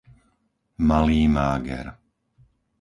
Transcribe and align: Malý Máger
Malý 0.89 1.21
Máger 1.35 1.87